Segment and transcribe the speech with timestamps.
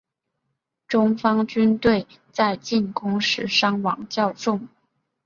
[0.87, 4.67] 中方军队在进攻时伤亡较重。